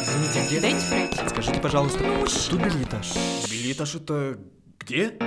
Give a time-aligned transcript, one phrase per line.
[0.00, 0.60] Извините, где?
[0.60, 1.28] Дайте пройти.
[1.28, 3.12] Скажите, пожалуйста, Ну, тут билетаж.
[3.50, 4.38] Билетаж это
[4.80, 5.18] где?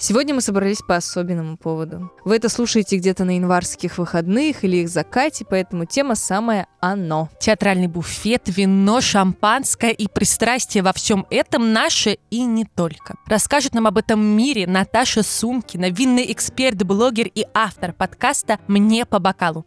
[0.00, 2.12] Сегодня мы собрались по особенному поводу.
[2.24, 7.28] Вы это слушаете где-то на январских выходных или их закате, поэтому тема самая «Оно».
[7.40, 13.16] Театральный буфет, вино, шампанское и пристрастие во всем этом наше и не только.
[13.26, 19.18] Расскажет нам об этом мире Наташа Сумкина, винный эксперт, блогер и автор подкаста «Мне по
[19.18, 19.66] бокалу».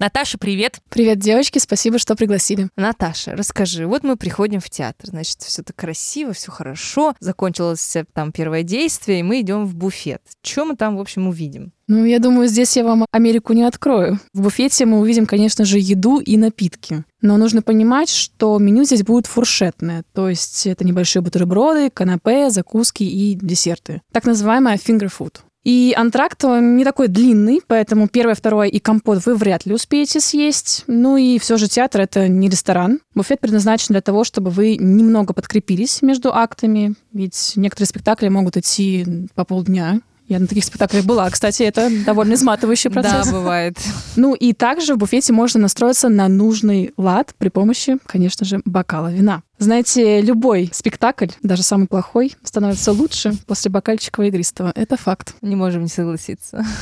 [0.00, 0.78] Наташа, привет.
[0.90, 2.68] Привет, девочки, спасибо, что пригласили.
[2.76, 8.04] Наташа, расскажи, вот мы приходим в театр, значит, все так красиво, все хорошо, закончилось э,
[8.12, 10.22] там первое действие, и мы идем в буфет.
[10.44, 11.72] Что мы там, в общем, увидим?
[11.88, 14.20] Ну, я думаю, здесь я вам Америку не открою.
[14.32, 17.02] В буфете мы увидим, конечно же, еду и напитки.
[17.20, 23.02] Но нужно понимать, что меню здесь будет фуршетное, то есть это небольшие бутерброды, канапе, закуски
[23.02, 24.00] и десерты.
[24.12, 25.38] Так называемая finger food.
[25.64, 30.84] И антракт не такой длинный, поэтому первое, второе и компот вы вряд ли успеете съесть.
[30.86, 33.00] Ну и все же театр— это не ресторан.
[33.14, 39.28] Буфет предназначен для того, чтобы вы немного подкрепились между актами, ведь некоторые спектакли могут идти
[39.34, 40.00] по полдня.
[40.28, 41.28] Я на таких спектаклях была.
[41.30, 43.26] Кстати, это довольно изматывающий процесс.
[43.26, 43.78] Да, бывает.
[44.16, 49.12] Ну и также в буфете можно настроиться на нужный лад при помощи, конечно же, бокала
[49.12, 49.42] вина.
[49.58, 54.72] Знаете, любой спектакль, даже самый плохой, становится лучше после бокальчика игристого.
[54.74, 55.34] Это факт.
[55.42, 56.64] Не можем не согласиться.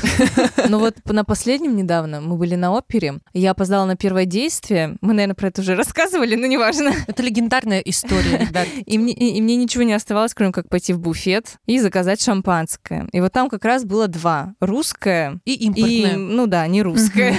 [0.69, 3.21] Ну вот на последнем недавно мы были на опере.
[3.33, 4.97] Я опоздала на первое действие.
[5.01, 6.93] Мы, наверное, про это уже рассказывали, но неважно.
[7.07, 8.67] Это легендарная история, ребят.
[8.87, 13.09] И мне, и мне ничего не оставалось, кроме как пойти в буфет и заказать шампанское.
[13.13, 14.55] И вот там как раз было два.
[14.61, 16.17] Русское И и, импортная.
[16.17, 17.37] ну да, не русское.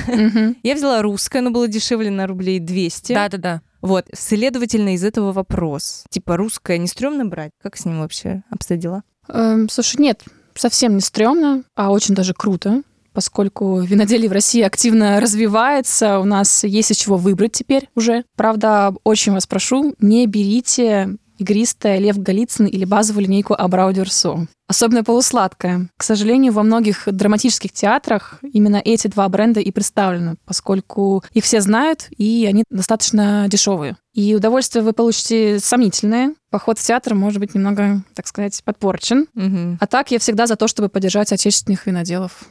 [0.63, 3.13] Я взяла русское, но было дешевле на рублей 200.
[3.13, 3.61] Да-да-да.
[3.81, 6.03] Вот, следовательно, из этого вопрос.
[6.09, 7.51] Типа, русское не стрёмно брать?
[7.61, 9.03] Как с ним вообще обстоят?
[9.29, 10.23] Эм, Слушай, нет,
[10.55, 12.81] совсем не стрёмно, а очень даже круто,
[13.13, 18.23] поскольку виноделие в России активно развивается, у нас есть из чего выбрать теперь уже.
[18.35, 24.47] Правда, очень вас прошу, не берите игристое Лев Голицын или базовую линейку Абрау Дюрсо.
[24.67, 25.89] Особенно полусладкое.
[25.95, 31.61] К сожалению, во многих драматических театрах именно эти два бренда и представлены, поскольку их все
[31.61, 33.95] знают, и они достаточно дешевые.
[34.13, 36.33] И удовольствие вы получите сомнительное.
[36.49, 39.27] Поход в театр может быть немного, так сказать, подпорчен.
[39.35, 39.77] Мгм.
[39.79, 42.43] А так я всегда за то, чтобы поддержать отечественных виноделов.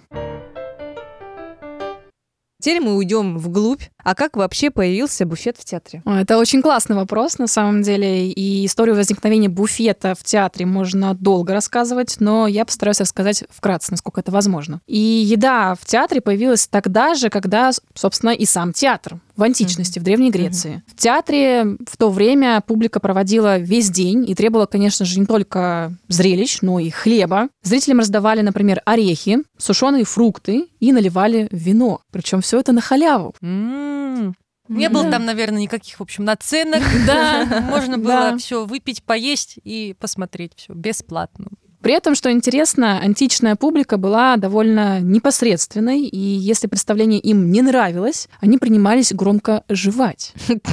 [2.61, 3.83] Теперь мы уйдем вглубь.
[4.03, 6.03] А как вообще появился буфет в театре?
[6.06, 8.31] Это очень классный вопрос, на самом деле.
[8.31, 14.21] И историю возникновения буфета в театре можно долго рассказывать, но я постараюсь рассказать вкратце, насколько
[14.21, 14.81] это возможно.
[14.87, 20.02] И еда в театре появилась тогда же, когда, собственно, и сам театр в античности, в
[20.02, 20.82] Древней Греции.
[20.86, 25.92] В театре в то время публика проводила весь день и требовала, конечно же, не только
[26.08, 27.48] зрелищ, но и хлеба.
[27.62, 32.00] Зрителям раздавали, например, орехи, сушеные фрукты и наливали вино.
[32.10, 33.34] Причем все это на халяву.
[33.42, 34.34] М.
[34.69, 36.82] Не было там, наверное, никаких, в общем, наценок.
[37.06, 37.66] Да.
[37.70, 41.47] Можно было все выпить, поесть и посмотреть все бесплатно.
[41.82, 48.28] При этом, что интересно, античная публика была довольно непосредственной, и если представление им не нравилось,
[48.41, 50.32] они принимались громко жевать.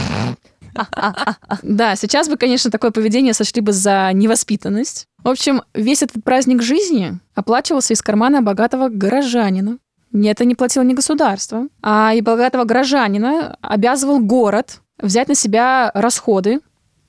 [1.61, 5.05] Да, сейчас бы, конечно, такое поведение сочли бы за невоспитанность.
[5.23, 9.77] В общем, весь этот праздник жизни оплачивался из кармана богатого горожанина.
[10.11, 15.91] Не Это не платило не государство, а и богатого горожанина обязывал город взять на себя
[15.93, 16.59] расходы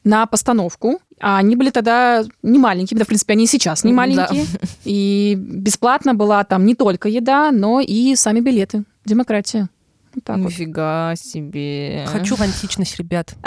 [0.04, 1.00] на постановку.
[1.20, 3.96] А они были тогда не маленькие, да, в принципе, они и сейчас не Да.
[3.96, 4.46] маленькие.
[4.84, 8.84] И бесплатно была там не только еда, но и сами билеты.
[9.04, 9.68] Демократия.
[10.14, 10.46] Вот так вот.
[10.46, 12.04] Нифига себе.
[12.06, 13.34] Хочу в античность, ребят.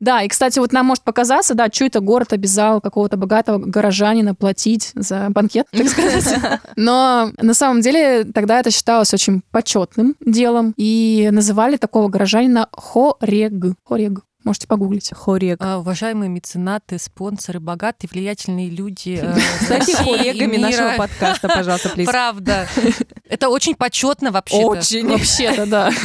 [0.00, 4.34] Да, и, кстати, вот нам может показаться, да, что это город обязал какого-то богатого горожанина
[4.34, 6.38] платить за банкет, так сказать.
[6.76, 13.52] Но на самом деле тогда это считалось очень почетным делом, и называли такого горожанина хорег.
[13.84, 14.20] Хорег.
[14.44, 15.10] Можете погуглить.
[15.14, 15.58] Хорек.
[15.60, 20.60] А, Уважаемые меценаты, спонсоры, богатые, влиятельные люди э, Станьте России и хорегами мира.
[20.68, 22.06] нашего подкаста, пожалуйста, плиз.
[22.08, 22.68] Правда.
[23.28, 24.66] Это очень почетно вообще-то.
[24.66, 25.08] Очень.
[25.08, 25.90] Вообще-то, да.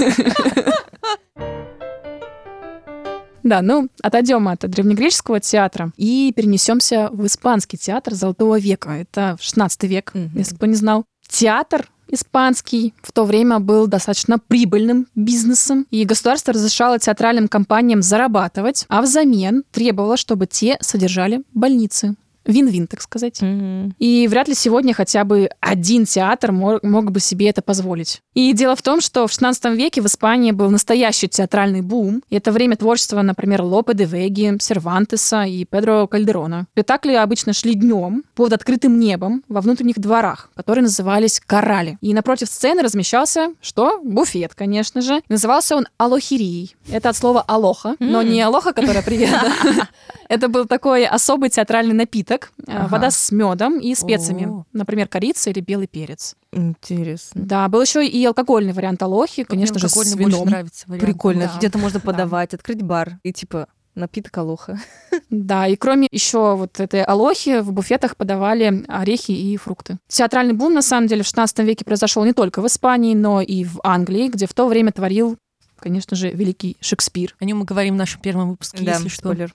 [3.43, 8.91] Да, ну, отойдем от древнегреческого театра и перенесемся в испанский театр Золотого века.
[8.91, 10.31] Это 16 век, Мгм.
[10.37, 11.03] если кто не знал.
[11.27, 18.85] Театр испанский в то время был достаточно прибыльным бизнесом, и государство разрешало театральным компаниям зарабатывать,
[18.89, 22.15] а взамен требовало, чтобы те содержали больницы.
[22.45, 23.41] Вин-вин, так сказать.
[23.41, 23.93] Мгм.
[23.99, 28.21] И вряд ли сегодня хотя бы один театр мо- мог бы себе это позволить.
[28.33, 32.21] И дело в том, что в XVI веке в Испании был настоящий театральный бум.
[32.29, 36.65] И это время творчества, например, Лопе де Веги, Сервантеса и Педро Кальдерона.
[36.73, 41.97] Спектакли обычно шли днем под открытым небом во внутренних дворах, которые назывались карали.
[42.01, 43.99] И напротив сцены размещался, что?
[44.03, 45.17] Буфет, конечно же.
[45.17, 46.75] И назывался он алохирией.
[46.89, 48.29] Это от слова алоха, но М.
[48.29, 49.29] не алоха, которая привет.
[50.29, 52.32] Это был такой особый театральный напиток.
[52.35, 52.87] Э, Ага.
[52.87, 54.45] Вода с медом и специями.
[54.45, 54.65] О.
[54.73, 56.35] Например, корица или белый перец.
[56.51, 57.41] Интересно.
[57.43, 60.47] Да, был еще и алкогольный вариант алохи, конечно же, с вином.
[60.47, 61.05] нравится вариант.
[61.05, 61.45] Прикольно.
[61.51, 61.57] Да.
[61.57, 62.05] Где-то можно Да.
[62.05, 64.79] подавать, открыть бар и типа напиток алоха.
[65.29, 69.97] Да, и кроме еще вот этой алохи в буфетах подавали орехи и фрукты.
[70.07, 73.63] Театральный бум, на самом деле, в 16 веке произошел не только в Испании, но и
[73.63, 75.37] в Англии, где в то время творил,
[75.79, 77.35] конечно же, великий Шекспир.
[77.39, 79.21] О нем мы говорим в нашем первом выпуске, Да, если что.
[79.33, 79.53] спойлер.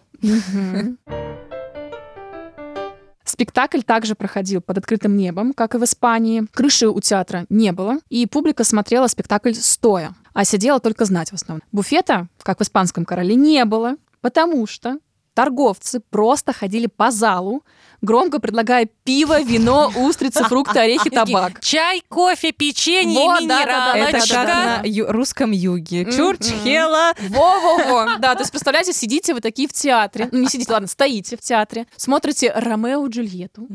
[3.29, 6.47] Спектакль также проходил под открытым небом, как и в Испании.
[6.53, 11.35] Крыши у театра не было, и публика смотрела спектакль стоя, а сидела только знать в
[11.35, 11.63] основном.
[11.71, 14.99] Буфета, как в испанском короле, не было, потому что
[15.39, 17.63] торговцы просто ходили по залу,
[18.03, 21.61] громко предлагая пиво, вино, устрицы, фрукты, орехи, табак.
[21.61, 24.83] Чай, кофе, печенье, Вот, да, Это как на
[25.13, 26.03] русском юге.
[26.03, 26.13] Мгм.
[26.17, 27.13] Чурчхела.
[27.21, 28.17] Во-во-во.
[28.19, 30.29] Да, то есть, представляете, сидите вы такие в театре.
[30.33, 31.87] Ну, не сидите, ладно, стоите в театре.
[31.97, 33.69] Смотрите Ромео и Джульетту.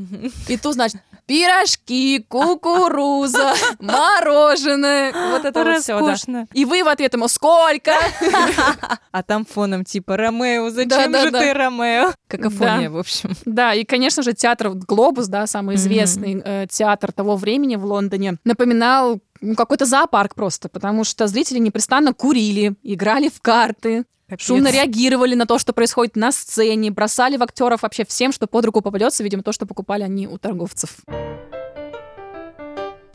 [0.50, 5.14] И тут, значит, пирожки, кукуруза, мороженое.
[5.32, 6.46] Вот это вот все, да.
[6.54, 7.94] И вы в ответ ему «Сколько?»
[9.12, 12.14] А там фоном типа Ромео, зачем же ты Ромео?
[12.28, 12.96] Какофония, Да.
[12.96, 13.32] в общем.
[13.46, 18.38] Да, и, конечно же, театр «Глобус», да, самый известный э, театр того времени в Лондоне,
[18.44, 24.46] напоминал ну, какой-то зоопарк просто, потому что зрители непрестанно курили, играли в карты, Капец.
[24.46, 28.66] шумно реагировали на то, что происходит на сцене, бросали в актеров вообще всем, что под
[28.66, 30.98] руку попадется, видимо, то, что покупали они у торговцев.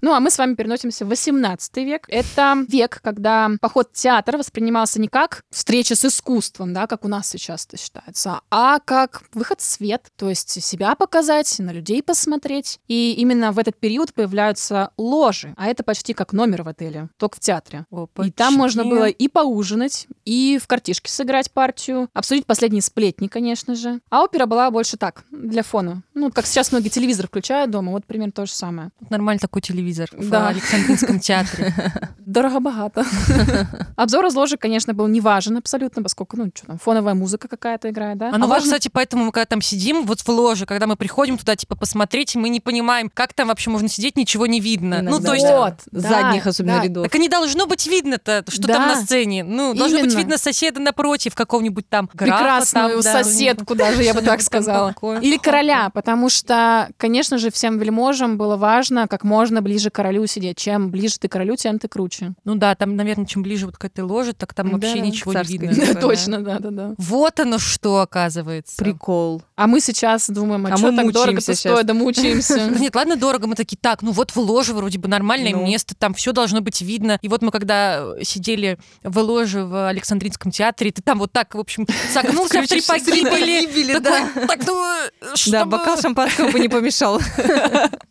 [0.01, 2.05] Ну, а мы с вами переносимся в 18 век.
[2.09, 7.09] Это век, когда поход в театр воспринимался не как встреча с искусством, да, как у
[7.09, 12.03] нас сейчас это считается, а как выход в свет, то есть себя показать, на людей
[12.03, 12.79] посмотреть.
[12.87, 17.37] И именно в этот период появляются ложи, а это почти как номер в отеле, только
[17.37, 17.85] в театре.
[18.23, 23.75] И там можно было и поужинать, и в картишки сыграть партию, обсудить последние сплетни, конечно
[23.75, 24.01] же.
[24.11, 26.03] А опера была больше так, для фона.
[26.15, 28.91] Ну, как сейчас многие телевизор включают дома, вот примерно то же самое.
[29.11, 30.49] Нормальный такой телевизор в Да.
[30.49, 31.73] Александринском театре.
[32.27, 33.05] Дорого-богато.
[33.97, 37.91] Обзор из ложи, конечно, был не важен абсолютно, поскольку, ну, что там, фоновая музыка какая-то
[37.91, 38.29] играет, да?
[38.29, 40.97] А ну вот, важно- кстати, поэтому мы когда там сидим, вот в ложе, когда мы
[40.97, 45.01] приходим туда, типа, посмотреть, мы не понимаем, как там вообще можно сидеть, ничего не видно.
[45.03, 45.27] Ну, Иногда.
[45.29, 45.47] то есть...
[45.47, 46.85] Вот, да, Задних особенно да.
[46.85, 47.05] рядов.
[47.05, 48.75] Так и не должно быть видно-то, что Да.
[48.75, 49.43] там на сцене.
[49.45, 50.19] Ну, должно быть Именно.
[50.19, 53.23] видно соседа напротив, какого-нибудь там графа прекрасную там, да.
[53.25, 54.95] соседку даже, я бы так сказала.
[55.23, 60.27] Или короля, потому что, конечно же, всем вельможам было важно как можно ближе к королю
[60.27, 60.59] сидеть.
[60.59, 62.35] Чем ближе ты к королю, тем ты круче.
[62.45, 65.33] Ну да, там, наверное, чем ближе вот к этой ложе, так там вообще Да, ничего
[65.33, 65.73] не видно.
[65.95, 66.01] Да.
[66.01, 66.95] Точно, да, да, да.
[66.99, 68.77] Вот оно что, оказывается.
[68.77, 69.43] Прикол.
[69.57, 72.71] А мы сейчас думаем, а, А что мы так дорого мучаемся стоит, да мучаемся.
[72.73, 73.47] Да нет, ладно, дорого.
[73.47, 75.65] Мы такие, так, ну вот в ложе вроде бы нормальное Ну.
[75.67, 77.19] место, там все должно быть видно.
[77.23, 81.55] И вот мы когда э, сидели в ложе в Александринском театре, ты там вот так,
[81.55, 83.99] в общем, согнулся в три погибели.
[84.01, 84.75] Так, ну,
[85.21, 87.21] Да, чтобы- бокал шампанского бы не помешал.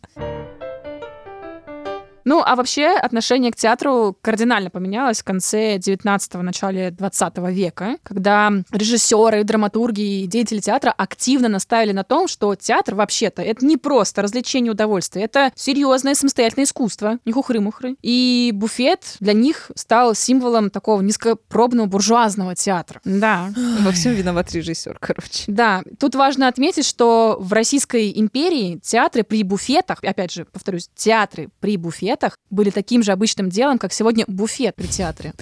[2.28, 8.52] Ну, а вообще отношение к театру кардинально поменялось в конце 19-го, начале 20 века, когда
[8.70, 14.20] режиссеры, драматурги и деятели театра активно наставили на том, что театр вообще-то это не просто
[14.20, 17.96] развлечение и удовольствие, это серьезное самостоятельное искусство, не хухры-мухры.
[18.02, 23.00] И буфет для них стал символом такого низкопробного буржуазного театра.
[23.06, 23.54] Да.
[23.80, 25.44] Во всем виноват режиссер, короче.
[25.46, 31.48] Да, тут важно отметить, что в Российской империи театры при буфетах, опять же, повторюсь, театры
[31.60, 32.17] при буфетах
[32.50, 35.32] были таким же обычным делом, как сегодня буфет при театре.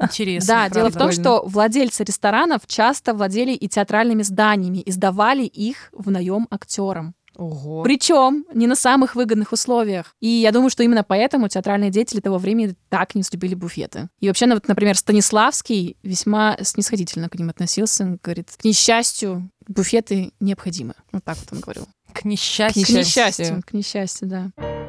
[0.00, 0.46] Интересно.
[0.46, 5.90] Да, дело в том, что владельцы ресторанов часто владели и театральными зданиями, и сдавали их
[5.92, 7.14] в наем актерам.
[7.36, 7.82] Ого.
[7.82, 10.14] Причем не на самых выгодных условиях.
[10.20, 14.08] И я думаю, что именно поэтому театральные деятели того времени так не любили буфеты.
[14.20, 18.04] И вообще, ну, вот, например, Станиславский весьма снисходительно к ним относился.
[18.04, 20.94] Он говорит, к несчастью, буфеты необходимы.
[21.10, 21.88] Вот так вот он говорил.
[22.12, 22.86] К несчастью.
[22.86, 24.83] К несчастью, к несчастью, да.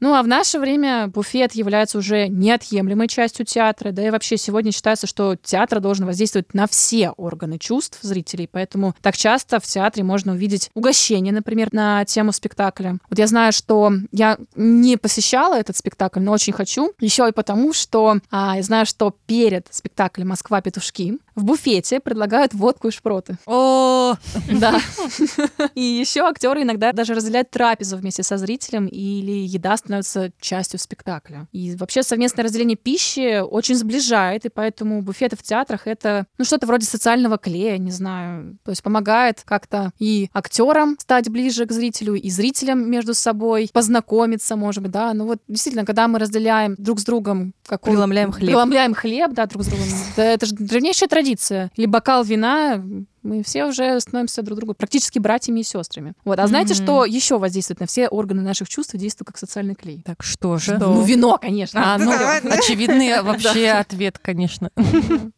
[0.00, 4.72] Ну, а в наше время буфет является уже неотъемлемой частью театра, да и вообще сегодня
[4.72, 10.04] считается, что театр должен воздействовать на все органы чувств зрителей, поэтому так часто в театре
[10.04, 12.98] можно увидеть угощение, например, на тему спектакля.
[13.10, 17.72] Вот я знаю, что я не посещала этот спектакль, но очень хочу, еще и потому,
[17.72, 20.60] что а, я знаю, что перед спектаклем «Москва.
[20.60, 23.38] Петушки» В буфете предлагают водку и шпроты.
[23.46, 24.16] О,
[24.60, 24.80] Да.
[25.76, 31.46] И еще актеры иногда даже разделяют трапезу вместе со зрителем, или еда становится частью спектакля.
[31.52, 36.66] И вообще совместное разделение пищи очень сближает, и поэтому буфеты в театрах это ну что-то
[36.66, 38.58] вроде социального клея, не знаю.
[38.64, 44.56] То есть помогает как-то и актерам стать ближе к зрителю, и зрителям между собой познакомиться,
[44.56, 45.14] может быть, да.
[45.14, 48.48] Ну вот действительно, когда мы разделяем друг с другом какой Преломляем хлеб.
[48.48, 49.86] Преломляем хлеб, да, друг с другом.
[50.16, 51.27] Это же древнейшая традиция.
[51.76, 52.82] Или бокал вина,
[53.22, 56.14] мы все уже становимся друг другу практически братьями и сестрами.
[56.24, 56.38] Вот.
[56.38, 56.82] А знаете, Мгм.
[56.82, 60.02] что еще воздействует на все органы наших чувств и действует как социальный клей?
[60.04, 60.76] так что же?
[60.76, 60.94] Что?
[60.94, 61.94] Ну, вино, конечно.
[61.94, 62.10] А, ну,
[62.50, 64.70] очевидный вообще ответ, конечно.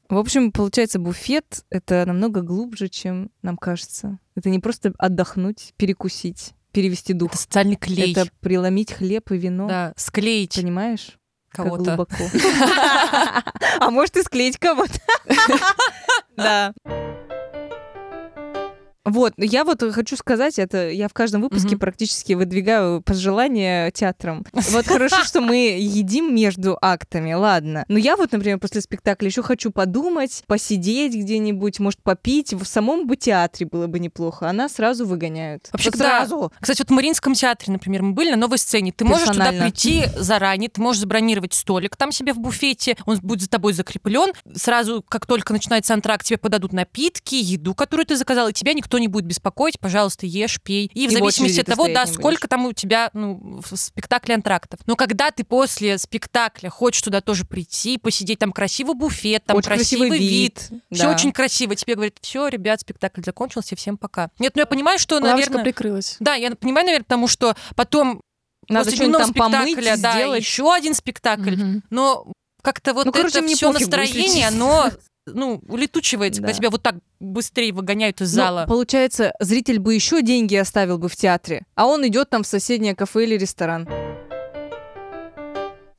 [0.09, 4.19] В общем, получается, буфет— это намного глубже, чем нам кажется.
[4.37, 7.33] Это не просто отдохнуть, перекусить, перевести дух.
[7.33, 8.13] Это социальный клей.
[8.13, 9.69] Это преломить хлеб и вино.
[9.69, 11.17] Да, склеить Понимаешь?
[11.51, 12.07] Кого-то.
[13.81, 14.99] А может и склеить кого-то.
[16.37, 16.73] Да.
[19.05, 21.79] Вот, я вот хочу сказать, это я в каждом выпуске Мгм.
[21.79, 24.45] практически выдвигаю пожелания театрам.
[24.53, 27.85] Вот хорошо, что мы едим между актами, ладно.
[27.89, 32.53] Но я вот, например, после спектакля еще хочу подумать, посидеть где-нибудь, может, попить.
[32.53, 34.49] В самом бы театре было бы неплохо.
[34.49, 35.69] Она сразу выгоняют.
[35.73, 36.19] Вообще, Вот да.
[36.21, 36.53] сразу.
[36.61, 38.93] Кстати, вот в Мариинском театре, например, мы были на новой сцене.
[38.93, 43.43] Ты можешь туда прийти заранее, ты можешь забронировать столик там себе в буфете, он будет
[43.43, 44.33] за тобой закреплен.
[44.55, 48.90] Сразу, как только начинается антракт, тебе подадут напитки, еду, которую ты заказал, и тебя никто
[48.99, 49.79] не будет беспокоить.
[49.81, 50.91] Пожалуйста, ешь, пей.
[50.95, 52.49] И в И в зависимости от того, да, сколько будешь.
[52.49, 54.81] там у тебя ну, в спектакле антрактов.
[54.87, 59.69] Но когда ты после спектакля хочешь туда тоже прийти, посидеть, там красивый буфет, там Очень
[59.69, 60.71] красивый вид.
[60.93, 61.11] Все да.
[61.11, 61.75] очень красиво.
[61.75, 64.31] Тебе говорят, все, ребят, спектакль закончился, всем пока.
[64.39, 65.65] Нет, ну я понимаю, что, Лавочка наверное...
[65.65, 66.17] прикрылась.
[66.21, 68.21] Да, я понимаю, наверное, потому что потом
[68.69, 70.41] Надо после что-нибудь там помыть, спектакля, да, сделать.
[70.41, 71.57] еще один спектакль.
[71.57, 71.83] Мгм.
[71.91, 72.33] Но
[72.63, 74.91] как-то вот Ну, короче, это все настроение, оно
[75.27, 76.59] ну, улетучивается, когда Да.
[76.59, 78.65] тебя вот так быстрее выгоняют из Ну, зала.
[78.67, 82.95] получается, зритель бы еще деньги оставил бы в театре, а он идет там в соседнее
[82.95, 83.89] кафе или ресторан.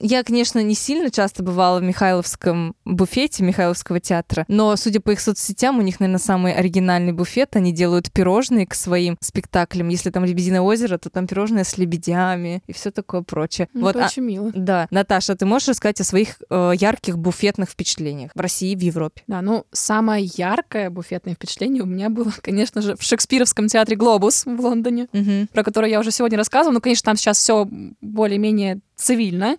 [0.02, 5.20] Я, конечно, не сильно часто бывала в Михайловском буфете Михайловского театра, но, судя по их
[5.22, 7.56] соцсетям, у них, наверное, самый оригинальный буфет.
[7.56, 9.90] Они делают пирожные к своим спектаклям.
[9.90, 13.70] Если там «Лебединое озеро», то там пирожные с лебедями и все такое прочее.
[13.74, 14.52] Ну, вот, это а- очень мило.
[14.56, 14.88] да.
[14.92, 19.22] Наташа, ты можешь рассказать о своих э, ярких буфетных впечатлениях в России и в Европе?
[19.28, 24.46] Да, ну, самое яркое буфетное впечатление у меня было, конечно же, в Шекспировском театре «Глобус»
[24.46, 25.48] в Лондоне, Мгм.
[25.54, 26.74] про который я уже сегодня рассказывала.
[26.74, 27.68] Ну, конечно, там сейчас все
[28.02, 29.58] более-менее цивильно.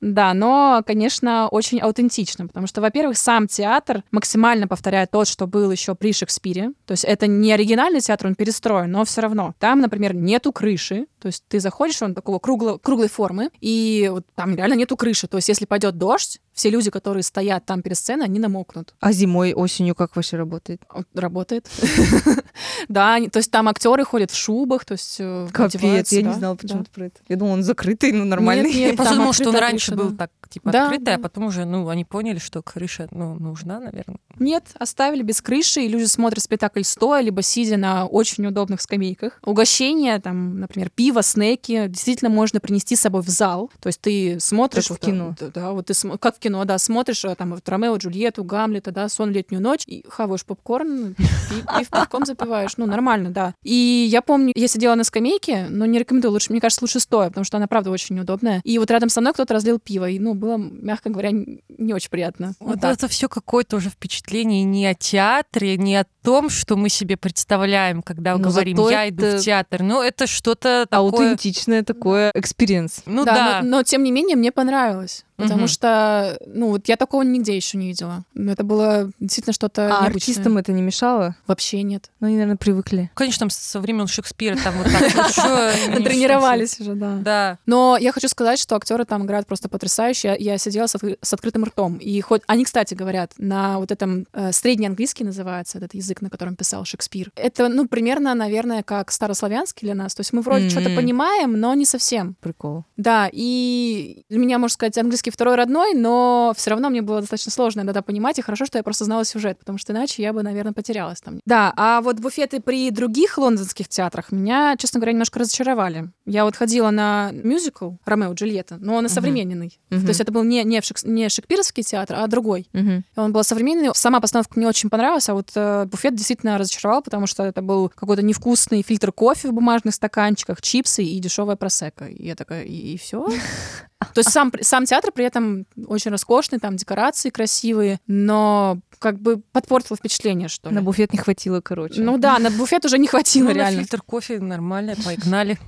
[0.00, 5.70] Да, но, конечно, очень аутентично, потому что, во-первых, сам театр максимально повторяет тот, что был
[5.70, 6.72] еще при Шекспире.
[6.84, 9.54] То есть это не оригинальный театр, он перестроен, но все равно.
[9.58, 14.26] Там, например, нету крыши, то есть ты заходишь, он такого кругло- круглой формы, и вот
[14.34, 15.26] там реально нету крыши.
[15.26, 18.94] То есть если пойдет дождь, все люди, которые стоят там перед сценой, они намокнут.
[19.00, 20.82] А зимой, осенью как вообще работает?
[21.14, 21.70] Работает.
[22.88, 26.54] Да, то есть там актеры ходят в шубах, то есть э, Капец, я не знала
[26.54, 27.16] почему-то про это.
[27.28, 28.70] Я думала, он закрытый, ну нормальный.
[28.70, 32.04] Я просто думала, что он раньше был так, типа, открытый, а потом уже, ну, они
[32.04, 34.18] поняли, что крыша, ну, нужна, наверное.
[34.38, 39.40] Нет, оставили без крыши, и люди смотрят спектакль стоя, либо сидя на очень удобных скамейках.
[39.44, 43.70] Угощения, там, например, пиво, снеки, действительно можно принести с собой в зал.
[43.80, 44.88] То есть ты смотришь...
[44.88, 45.34] В кино.
[45.54, 49.08] Да, вот ты как в кино, да, смотришь э, там вот Ромео, Джульетту, Гамлета, да,
[49.08, 52.76] сон летнюю ночь, и хаваешь попкорн, и, и пивком запиваешь.
[52.76, 53.54] Ну, нормально, да.
[53.62, 57.28] И я помню, я сидела на скамейке, но не рекомендую, лучше, мне кажется, лучше стоя,
[57.28, 58.60] потому что она, правда, очень неудобная.
[58.64, 62.10] И вот рядом со мной кто-то разлил пиво, и, ну, было, мягко говоря, не очень
[62.10, 62.52] приятно.
[62.60, 62.94] Вот Вот так.
[62.94, 68.02] это все какое-то уже впечатление не о театре, не о том, что мы себе представляем,
[68.02, 69.82] когда Но говорим, я иду в театр.
[69.82, 71.10] Ну, это что-то такое...
[71.10, 73.02] Аутентичное такое experience.
[73.06, 73.60] Ну да.
[73.62, 75.24] Но, но тем не менее мне понравилось.
[75.36, 75.68] Потому Мгм.
[75.68, 78.24] что, ну, вот я такого нигде еще не видела.
[78.34, 80.16] Ну, Это было действительно что-то А необычное.
[80.16, 81.36] артистам это не мешало?
[81.46, 82.10] вообще нет.
[82.20, 83.10] Ну, они, наверное, привыкли.
[83.14, 85.12] Конечно, там со времен Шекспира там вот так
[86.04, 87.16] Тренировались уже, да.
[87.20, 87.58] Да.
[87.66, 90.36] Но я хочу сказать, что актеры там играют просто потрясающе.
[90.38, 91.96] Я, сидела с, откры- с открытым ртом.
[91.96, 96.30] И хоть они, кстати, говорят, на вот этом э, средний английский называется этот язык, на
[96.30, 97.30] котором писал Шекспир.
[97.36, 100.14] Это, ну, примерно, наверное, как старославянский для нас.
[100.14, 102.36] То есть мы вроде что-то понимаем, но не совсем.
[102.40, 102.84] Прикол.
[102.96, 107.52] Да, и для меня, можно сказать, английский второй родной, но все равно мне было достаточно
[107.52, 110.42] сложно иногда понимать, и хорошо, что я просто знала сюжет, потому что иначе я бы,
[110.42, 111.40] наверное, потерялась там.
[111.44, 116.10] Да, а вот буфеты при других лондонских театрах меня, честно говоря, немножко разочаровали.
[116.26, 119.78] Я вот ходила на мюзикл «Ромео и Джульетта», но он и современный.
[119.90, 120.02] Мгм.
[120.02, 122.68] То есть это был не, не, в Шекс- не шекспировский театр, а другой.
[122.72, 123.90] И Он был современный.
[123.94, 127.88] Сама постановка мне очень понравилась, а вот э, буфет действительно разочаровал, потому что это был
[127.88, 132.06] какой-то невкусный фильтр кофе в бумажных стаканчиках, чипсы и дешевая просека.
[132.06, 133.26] И я такая, и, все?
[133.98, 139.38] То есть сам, сам театр при этом очень роскошный, там декорации красивые, но как бы
[139.52, 140.74] подпортило впечатление, что ли.
[140.74, 142.00] На буфет не хватило, короче.
[142.00, 143.80] Ну да, на буфет уже не хватило Ну, на реально.
[143.80, 145.58] фильтр кофе нормально, погнали.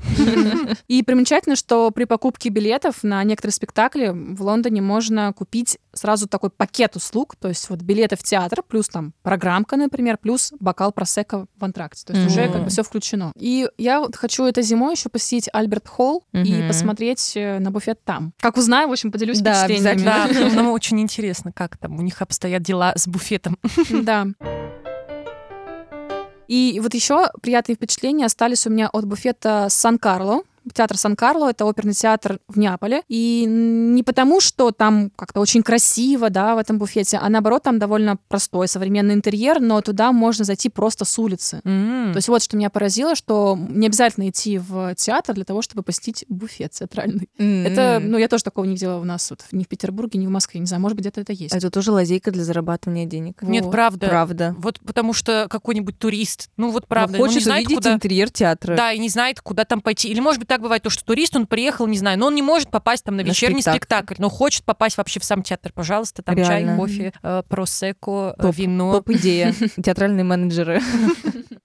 [0.88, 6.50] И примечательно, что при покупке билетов на некоторые спектакли в Лондоне можно купить сразу такой
[6.50, 11.46] пакет услуг, то есть вот билеты в театр, плюс там программка, например, плюс бокал просека
[11.56, 12.04] в антракте.
[12.04, 13.32] То есть уже как бы все включено.
[13.36, 18.02] И я вот хочу это зимой еще посетить Альберт Холл и посмотреть э, на буфет
[18.04, 18.17] там.
[18.40, 20.04] Как узнаю, в общем, поделюсь Да, впечатлениями.
[20.04, 23.58] Да, нам очень интересно, как там у них обстоят дела с буфетом.
[23.90, 24.26] Да.
[26.46, 30.42] И вот еще приятные впечатления остались у меня от буфета Сан-Карло.
[30.72, 33.02] Театр Сан-Карло— это оперный театр в Неаполе.
[33.08, 37.78] И не потому, что там как-то очень красиво, да, в этом буфете, а наоборот, там
[37.78, 41.60] довольно простой современный интерьер, но туда можно зайти просто с улицы.
[41.64, 42.12] М.
[42.12, 45.82] То есть вот что меня поразило, что не обязательно идти в театр для того, чтобы
[45.82, 47.28] посетить буфет театральный.
[47.38, 48.10] Это, М-м.
[48.10, 50.60] ну, я тоже такого не видела у нас вот ни в Петербурге, ни в Москве,
[50.60, 51.54] не знаю, может быть, где-то это есть.
[51.54, 53.42] Это тоже лазейка для зарабатывания денег.
[53.42, 53.72] Нет, Вот.
[53.72, 54.08] правда.
[54.08, 54.54] Правда.
[54.58, 57.94] Вот потому что какой-нибудь турист, ну вот правда, Ну, ну, не хочет знает, увидеть куда...
[57.94, 58.76] интерьер театра.
[58.76, 60.08] Да, и не знает, куда там пойти.
[60.08, 62.42] Или, может быть, так бывает, то, что турист, он приехал, не знаю, но он не
[62.42, 63.78] может попасть там на На вечерний спектакль.
[63.78, 65.72] спектакль, но хочет попасть вообще в сам театр.
[65.74, 66.70] Пожалуйста, там Реально.
[66.72, 68.56] чай, кофе, э, просекко, э, Топ.
[68.56, 68.92] вино.
[68.92, 69.54] Топ-идея.
[69.82, 70.80] Театральные менеджеры.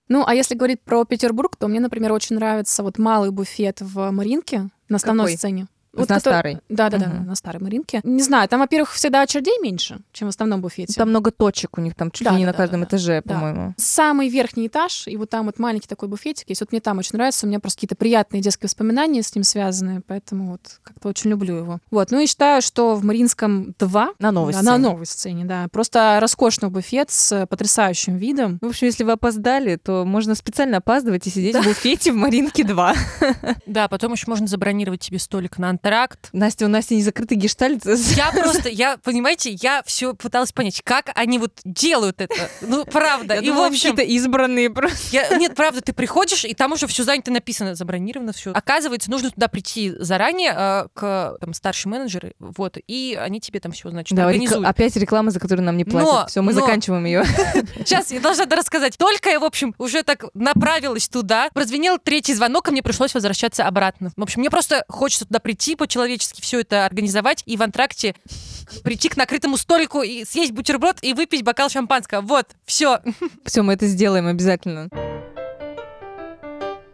[0.10, 4.12] Ну, а если говорить про Петербург, то мне, например, очень нравится вот малый буфет в
[4.12, 5.38] Маринке на основной Какой?
[5.38, 5.68] сцене.
[5.94, 6.58] На который- старой.
[6.70, 8.02] Да, да, да, на старой Маринке.
[8.04, 10.94] Не знаю, там, во-первых, всегда очередей меньше, чем в основном буфете.
[10.94, 12.86] Там много точек у них, там чуть Да, ли не да, на да, каждом да,
[12.86, 12.90] да.
[12.98, 13.34] этаже, Да.
[13.34, 13.74] по-моему.
[13.78, 16.62] Самый верхний этаж, и вот там вот маленький такой буфетик есть.
[16.62, 20.02] Вот мне там очень нравится, у меня просто какие-то приятные детские воспоминания с ним связаны,
[20.06, 21.80] поэтому вот как-то очень люблю его.
[21.92, 24.72] Вот, ну и считаю, что в Маринском 2 На новой да, сцене.
[24.72, 25.68] на новой сцене, да.
[25.72, 28.58] Просто роскошный буфет с потрясающим видом.
[28.62, 32.64] В общем, если вы опоздали, то можно специально опаздывать и сидеть в буфете в Маринке
[32.64, 32.94] 2.
[33.66, 36.30] Да, потом еще можно забронировать себе столик на антракт.
[36.32, 37.86] Настя, у Насти не закрытый гештальт.
[37.86, 42.50] Я просто, я, понимаете, я все пыталась понять, как они вот делают это.
[42.62, 43.36] Ну, правда.
[43.36, 45.38] И, в думала, они общем, какие-то избранные просто.
[45.38, 48.52] Нет, правда, ты приходишь, и там уже все занято написано, забронировано все.
[48.54, 53.72] Оказывается, нужно туда прийти заранее э, к там, старшей менеджеру, вот, и они тебе там
[53.72, 54.66] все, значит, Да, организуют.
[54.68, 56.30] опять реклама, за которую нам не платят.
[56.30, 57.26] Все, мы заканчиваем ее.
[57.80, 58.98] Сейчас я должна рассказать.
[58.98, 63.66] Только я, в общем, уже так направилась туда, прозвенел третий звонок, и мне пришлось возвращаться
[63.66, 64.12] обратно.
[64.16, 68.16] В общем, мне просто хочется туда прийти по-человечески, все это организовать, и в антракте
[68.84, 72.22] прийти к накрытому столику и съесть бутерброд и выпить бокал шампанского.
[72.22, 73.00] Вот, все.
[73.46, 74.90] Все, мы это сделаем обязательно.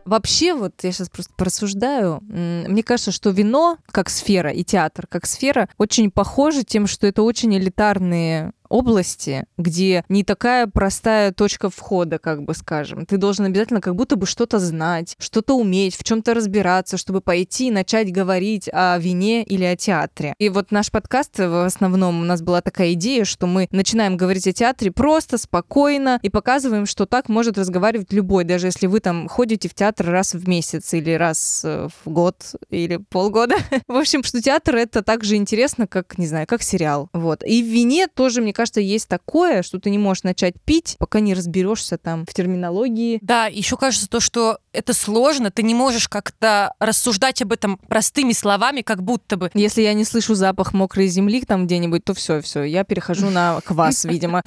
[0.05, 5.05] Вообще, вот я сейчас просто порассуждаю, м, мне кажется, что вино как сфера и театр
[5.07, 11.69] как сфера очень похожи тем, что это очень элитарные области, где не такая простая точка
[11.69, 13.05] входа, как бы скажем.
[13.05, 17.67] Ты должен обязательно как будто бы что-то знать, что-то уметь, в чем-то разбираться, чтобы пойти
[17.67, 20.33] и начать говорить о вине или о театре.
[20.37, 24.47] И вот наш подкаст в основном у нас была такая идея, что мы начинаем говорить
[24.47, 29.27] о театре просто, спокойно и показываем, что так может разговаривать любой, даже если вы там
[29.27, 32.35] ходите в театр раз в месяц или раз э, в год
[32.69, 33.55] или полгода.
[33.87, 37.09] В общем, что театр это так же интересно, как, не знаю, как сериал.
[37.13, 37.43] Вот.
[37.43, 41.21] И в вине тоже, мне кажется, есть такое, что ты не можешь начать пить, пока
[41.21, 43.19] не разберешься там в терминологии.
[43.21, 48.33] Да, еще кажется то, что это сложно, ты не можешь как-то рассуждать об этом простыми
[48.33, 49.49] словами, как будто бы.
[49.53, 53.61] Если я не слышу запах мокрой земли там где-нибудь, то все, все, я перехожу на
[53.65, 54.43] квас, видимо.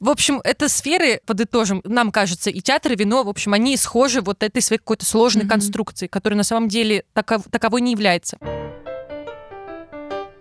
[0.00, 4.20] В общем, это сферы, подытожим, нам кажется, и театр, и вино, в общем, они схожи
[4.20, 8.36] вот этой своей какой-то сложной конструкции, которая на самом деле таков- таковой не является.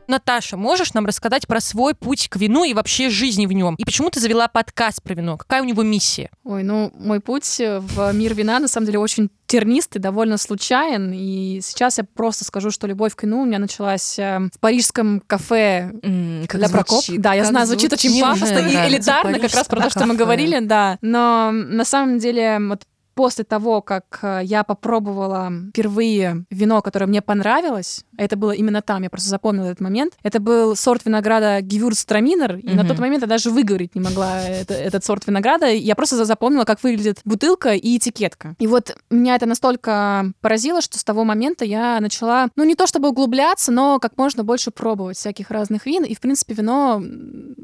[0.09, 3.75] Наташа, можешь нам рассказать про свой путь к вину и вообще жизни в нем?
[3.77, 5.37] И почему ты завела подкаст про вино?
[5.37, 6.31] Какая у него миссия?
[6.43, 11.11] Ой, ну, мой путь в мир вина, на самом деле, очень тернистый, довольно случайен.
[11.13, 15.21] И сейчас я просто скажу, что любовь к вину у меня началась э, в парижском
[15.25, 17.03] кафе М, как для Прокоп.
[17.17, 18.25] Да, я как знаю, звучит очень звучит.
[18.25, 20.97] пафосно Мне и элитарно, как раз про то, что мы говорили, да.
[21.01, 22.83] Но на самом деле вот
[23.19, 29.03] после того, как э, я попробовала впервые вино, которое мне понравилось, это было именно там,
[29.03, 32.88] я просто запомнила этот момент, это был сорт винограда Гевюрцтраминер, и на Мгм.
[32.88, 36.63] тот момент я даже выговорить не могла это- этот сорт винограда, я просто за- запомнила,
[36.63, 38.55] как выглядит бутылка и этикетка.
[38.58, 42.88] И вот меня это настолько поразило, что с того момента я начала, ну не то
[42.88, 47.03] чтобы углубляться, но как можно больше пробовать всяких разных вин, и в принципе вино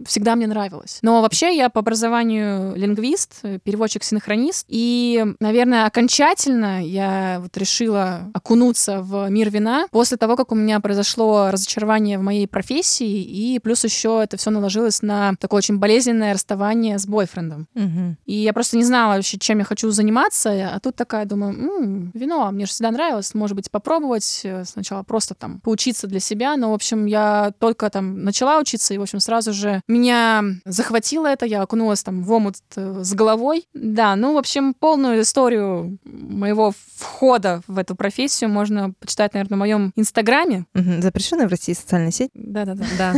[0.06, 1.00] всегда мне нравилось.
[1.02, 9.29] Но вообще я по образованию лингвист, переводчик-синхронист, и Наверное, окончательно я вот решила окунуться в
[9.29, 14.21] мир вина после того, как у меня произошло разочарование в моей профессии, и плюс еще
[14.23, 17.67] это все наложилось на такое очень болезненное расставание с бойфрендом.
[17.75, 18.17] Мгм.
[18.25, 22.12] И я просто не знала вообще, чем я хочу заниматься, а тут такая думаю, «М,
[22.15, 26.58] вино, мне же всегда нравилось, может быть, попробовать э, сначала просто там поучиться для себя,
[26.58, 31.27] но, в общем, я только там начала учиться, и, в общем, сразу же меня захватило
[31.27, 33.67] это, я окунулась там в омут э, с головой.
[33.75, 39.60] Да, ну, в общем, полную историю моего входа в эту профессию можно почитать, наверное, в
[39.60, 40.65] моем инстаграме.
[40.74, 41.02] Мгм.
[41.02, 42.32] Запрещенная в России социальная сеть?
[42.34, 42.86] Да-да-да.
[42.98, 43.13] Да.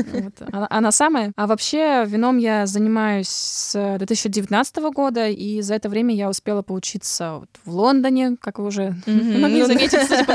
[0.51, 1.31] Она, она самая.
[1.35, 7.41] А вообще вином я занимаюсь с 2019 года, и за это время я успела поучиться
[7.65, 10.25] в Лондоне, как вы уже могли заметить, кстати,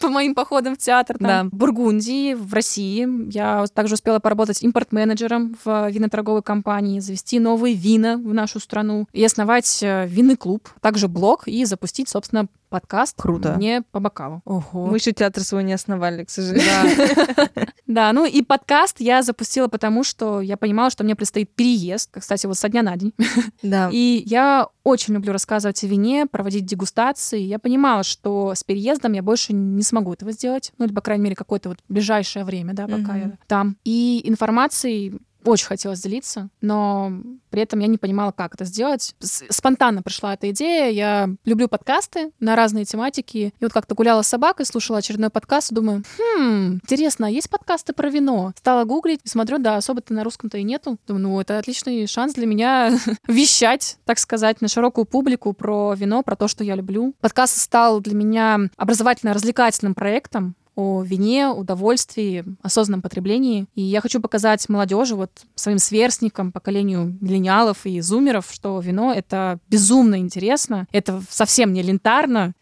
[0.00, 1.16] по, моим походам в театр.
[1.18, 1.44] Да.
[1.44, 3.06] В Бургундии, в России.
[3.32, 9.24] Я также успела поработать импорт-менеджером в виноторговой компании, завести новые вина в нашу страну и
[9.24, 13.54] основать э, винный клуб, также блог и запустить, собственно, подкаст Круто.
[13.56, 14.42] «Мне по бокалу».
[14.44, 14.86] Ого.
[14.86, 16.96] Мы еще театр свой не основали, к сожалению.
[17.88, 22.46] Да, ну и подкаст я запустила потому, что я понимала, что мне предстоит переезд, кстати,
[22.46, 23.14] вот со дня на день.
[23.62, 23.88] Да.
[23.90, 27.40] И я очень люблю рассказывать о вине, проводить дегустации.
[27.40, 30.72] Я понимала, что с переездом я больше не смогу этого сделать.
[30.76, 33.76] Ну, или, по крайней мере, какое-то вот ближайшее время, да, пока я там.
[33.84, 37.12] И информацией очень хотелось делиться, но
[37.50, 39.14] при этом я не понимала, как это сделать.
[39.20, 40.90] Спонтанно пришла эта идея.
[40.90, 43.54] Я люблю подкасты на разные тематики.
[43.58, 47.92] И вот как-то гуляла с собакой, слушала очередной подкаст, думаю, хм, интересно, а есть подкасты
[47.92, 48.52] про вино?
[48.56, 50.98] Стала гуглить, смотрю, да, особо-то на русском-то и нету.
[51.06, 52.98] Думаю, ну, это отличный шанс для меня
[53.28, 57.14] вещать, так сказать, на широкую публику про вино, про то, что я люблю.
[57.20, 63.66] Подкаст стал для меня образовательно-развлекательным проектом о вине, удовольствии, осознанном потреблении.
[63.74, 69.58] И я хочу показать молодежи, вот своим сверстникам, поколению миллениалов и зумеров, что вино— это
[69.68, 72.52] безумно интересно, это совсем не лентарно,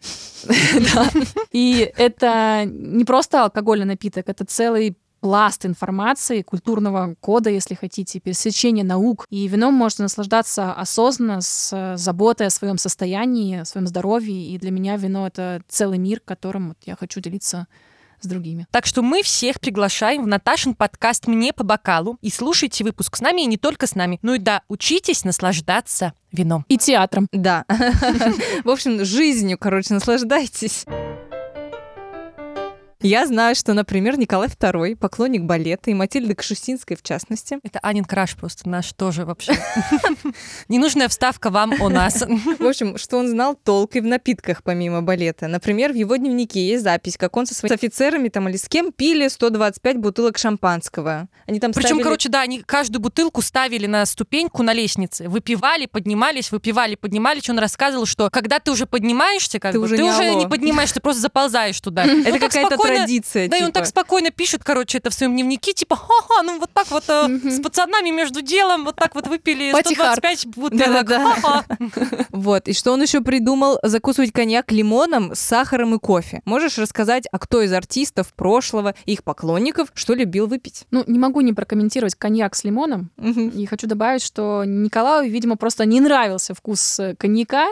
[1.53, 8.85] и это не просто алкогольный напиток, это целый пласт информации, культурного кода, если хотите, пересечения
[8.85, 9.27] наук.
[9.29, 14.55] И вином можно наслаждаться осознанно, с э, заботой о своем состоянии, о своем здоровье.
[14.55, 17.67] И для меня вино— это целый мир, которым вот я хочу делиться
[18.21, 18.67] с другими.
[18.71, 23.21] Так что мы всех приглашаем в Наташин подкаст «Мне по бокалу» и слушайте выпуск с
[23.21, 24.19] нами, и не только с нами.
[24.23, 26.65] Ну и да, учитесь наслаждаться вином.
[26.69, 27.29] И театром.
[27.33, 27.65] Да.
[28.65, 30.85] В общем, жизнью, короче, наслаждайтесь.
[33.07, 38.05] Я знаю, что, например, Николай II, поклонник балета, и Матильда Кшустинская в частности, Это Анин
[38.05, 39.53] краш просто наш тоже вообще.
[40.69, 42.25] Ненужная вставка вам о нас.
[42.59, 45.47] В общем, что он знал толк и в напитках помимо балета.
[45.47, 48.91] Например, в его дневнике есть запись, как он со своими офицерами там или с кем
[48.93, 51.29] пили 125 бутылок шампанского.
[51.47, 55.87] Они там Причем, ставили- короче, да, они каждую бутылку ставили на ступеньку на лестнице, выпивали,
[55.87, 57.49] поднимались, выпивали, поднимались.
[57.51, 60.39] Он рассказывал, что когда ты уже поднимаешься, как Ты бы, уже ты не уже алло.
[60.41, 62.05] не поднимаешься, ты просто заползаешь туда.
[62.05, 63.49] это Ну, какая-то спокойно- традиция.
[63.49, 63.79] Да, и он типа.
[63.81, 67.29] так спокойно пишет, короче, это в своем дневнике, типа, ха-ха, ну вот так вот э,
[67.51, 70.19] с пацанами между делом, вот так вот выпили Party hard.
[70.19, 71.11] 125 бутылок.
[72.31, 73.79] Вот, и что он еще придумал?
[73.83, 76.43] Закусывать коньяк лимоном с сахаром и кофе.
[76.45, 80.85] Можешь рассказать, а кто из артистов прошлого, их поклонников, что любил выпить?
[80.91, 83.11] Ну, не могу не прокомментировать коньяк с лимоном.
[83.17, 87.67] И хочу добавить, что Николаю, видимо, просто не нравился вкус э, коньяка,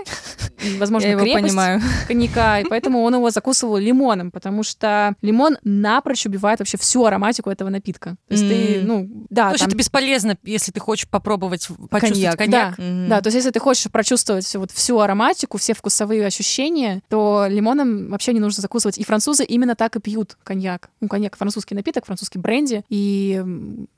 [0.62, 1.80] и, возможно, Я его понимаю.
[2.08, 7.50] коньяка, и поэтому он его закусывал лимоном, потому что лимон напрочь убивает вообще всю ароматику
[7.50, 8.16] этого напитка.
[8.28, 8.86] То есть ты, М.
[8.86, 12.78] ну, да, То есть там- это бесполезно, если ты хочешь попробовать почувствовать Коньяк, коньяк.
[12.78, 13.08] Мгм.
[13.08, 17.46] Да, то есть если ты хочешь прочувствовать всю вот всю ароматику, все вкусовые ощущения, то
[17.48, 18.98] лимоном вообще не нужно закусывать.
[18.98, 20.90] И французы именно так и пьют коньяк.
[21.00, 23.42] Ну, коньяк— французский напиток, французский бренди, и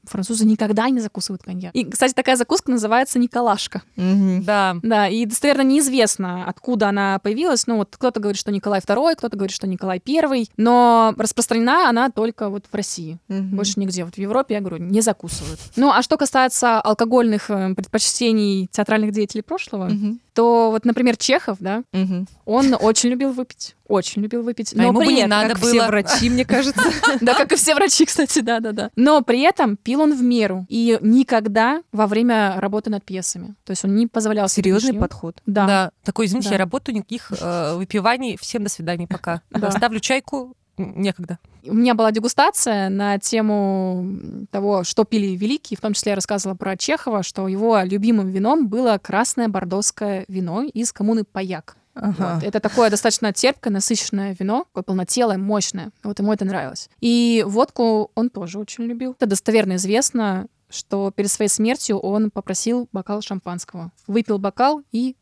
[0.05, 1.75] французы никогда не закусывают коньяк.
[1.75, 3.83] И, кстати, такая закуска называется николашка.
[3.97, 4.45] Мгм.
[4.45, 4.77] Да.
[4.83, 7.67] Да, и достоверно неизвестно, откуда она появилась.
[7.67, 12.11] Ну, вот кто-то говорит, что Николай II, кто-то говорит, что Николай I, но распространена она
[12.11, 13.19] только вот в России.
[13.29, 13.57] Мгм.
[13.57, 14.05] Больше нигде.
[14.05, 15.59] Вот в Европе, я говорю, не закусывают.
[15.77, 20.21] Ну, а что касается алкогольных э, предпочтений театральных деятелей прошлого, Мгм.
[20.35, 22.27] то вот, например, Чехов, да, Мгм.
[22.45, 23.75] он очень любил выпить.
[23.89, 24.75] Очень любил выпить.
[24.77, 25.71] А ему бы при не этом- надо Как было.
[25.71, 26.83] все врачи, мне кажется.
[27.21, 28.91] Да, как и все врачи, кстати, да-да-да.
[28.97, 30.67] Но при этом пил он в меру.
[30.69, 33.55] И никогда во время работы над пьесами.
[33.65, 35.37] То есть он не позволял себе Серьезный подход.
[35.47, 35.91] Да.
[36.05, 38.37] Такой, извините, я работаю, никаких э, выпиваний.
[38.41, 39.43] Всем до свидания, пока.
[39.71, 41.39] Ставлю чайку, некогда.
[41.65, 45.77] У меня была дегустация на тему того, что пили великие.
[45.77, 50.63] В том числе я рассказывала про Чехова, что его любимым вином было красное бордоское вино
[50.63, 51.77] из коммуны Паяк.
[51.95, 52.35] Ага.
[52.35, 52.45] Вот.
[52.45, 55.91] Это такое достаточно терпкое, насыщенное вино, такое полнотелое, мощное.
[56.03, 56.91] Вот ему это нравилось.
[57.01, 59.13] И водку он тоже очень любил.
[59.13, 63.93] Это достоверно известно, что перед своей смертью он попросил бокал шампанского.
[64.07, 65.17] Выпил бокал и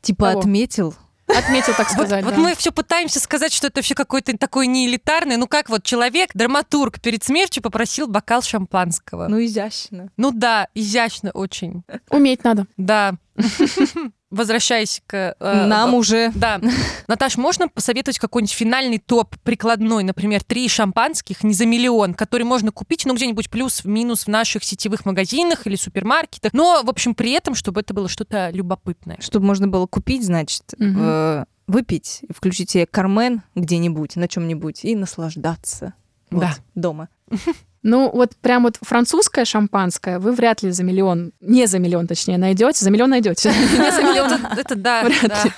[0.00, 0.40] Типа Кого?
[0.40, 0.94] отметил.
[1.28, 2.24] Отметил, так Вот, сказать.
[2.24, 2.40] вот да.
[2.40, 5.36] мы все пытаемся сказать, что это вообще какой-то такой не элитарный.
[5.36, 9.28] Ну как вот человек, драматург, перед смертью попросил бокал шампанского.
[9.28, 10.10] Ну, Ну, изящно.
[10.16, 11.82] да, изящно очень.
[12.10, 12.66] Уметь надо.
[12.76, 13.14] Да.
[14.30, 15.34] Возвращаясь к...
[15.40, 16.30] э, Нам в- уже...
[16.34, 16.60] Да.
[17.06, 22.70] Наташ, можно посоветовать какой-нибудь финальный топ прикладной, например, три шампанских не за миллион, который можно
[22.70, 27.54] купить, ну, где-нибудь плюс-минус в наших сетевых магазинах или супермаркетах, но, в общем, при этом,
[27.54, 29.16] чтобы это было что-то любопытное.
[29.20, 30.96] Чтобы можно было купить, значит, Мгм.
[31.00, 35.94] э, выпить, включить себе кармен где-нибудь, на чем-нибудь и наслаждаться.
[36.30, 36.54] Вот, Да.
[36.74, 37.08] дома.
[37.88, 42.36] Ну, вот прям вот французское шампанское вы вряд ли за миллион, не за миллион, точнее,
[42.36, 42.84] найдете.
[42.84, 43.48] За миллион найдете.
[43.78, 44.46] Не за миллион.
[44.56, 45.44] Это, да, Вряд да.
[45.44, 45.50] ли.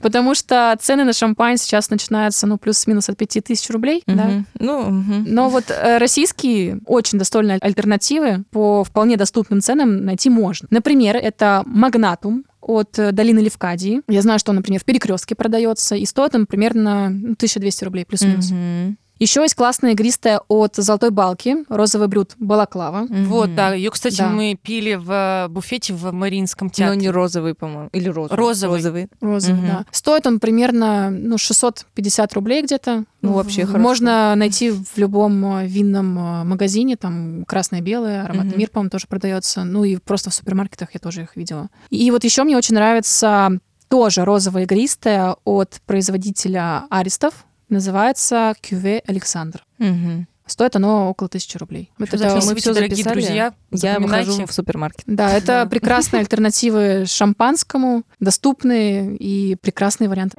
[0.00, 4.24] Потому что цены на шампань сейчас начинаются, ну, плюс-минус от 5000 рублей, да.
[4.24, 4.46] Мгм.
[4.58, 5.24] Ну, мгм.
[5.28, 10.68] Но вот э, российские очень достойные альтернативы по вполне доступным ценам найти можно.
[10.70, 14.02] Например, это Магнатум от э, долины Левкадии.
[14.08, 18.04] Я знаю, что он, например, в перекрестке продается, и стоит он примерно ну, 1200 рублей
[18.04, 18.50] плюс-минус.
[18.50, 18.98] Мгм.
[19.18, 23.06] Еще есть классная игристая от Золотой Балки, розовый брют Балаклава.
[23.08, 23.56] Вот, Мгм.
[23.56, 23.72] да.
[23.74, 24.28] Ее, кстати, Да.
[24.28, 27.00] мы пили в э, буфете в Мариинском Но театре.
[27.00, 27.88] не розовый, по-моему.
[27.92, 28.36] Или розовый.
[28.36, 28.76] Розовый.
[28.76, 29.08] Розовый.
[29.22, 29.66] Розовый, Мгм.
[29.68, 29.84] да.
[29.90, 33.04] Стоит он примерно ну, 650 рублей где-то.
[33.22, 33.82] Ну, вообще хорошо.
[33.82, 38.58] Можно найти в любом э, винном э, магазине, там красное-белое, ароматный Мгм.
[38.58, 39.64] мир, по-моему, тоже продается.
[39.64, 41.68] Ну и просто в супермаркетах я тоже их видела.
[41.88, 43.50] И вот еще мне очень нравится
[43.88, 47.46] тоже розовая игристая от производителя Аристов.
[47.68, 49.64] Называется Кюве Александр.
[49.78, 50.28] Мгм.
[50.46, 51.90] Стоит оно около тысячи рублей.
[51.98, 53.14] Вот Что это- мы всё дорогие записали.
[53.14, 53.52] друзья.
[53.72, 55.02] Я выхожу в супермаркет.
[55.06, 55.66] Да, это Да.
[55.66, 60.34] прекрасные альтернативы шампанскому, доступные и прекрасный вариант.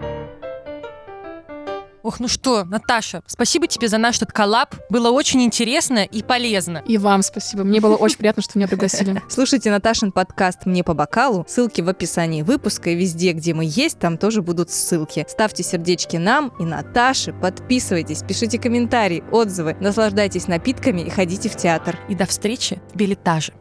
[2.07, 4.73] Ох, ну что, Наташа, спасибо тебе за наш этот коллаб.
[4.89, 6.81] Было очень интересно и полезно.
[6.87, 7.65] И вам спасибо.
[7.65, 9.21] Мне было очень приятно, что меня пригласили.
[9.29, 11.43] Слушайте Наташин подкаст «Мне по бокалу».
[11.49, 15.25] Ссылки в описании выпуска и везде, где мы есть, там тоже будут ссылки.
[15.27, 21.99] Ставьте сердечки нам и Наташе, подписывайтесь, пишите комментарии, отзывы, наслаждайтесь напитками и ходите в театр.
[22.07, 23.51] И до встречи в билетаже.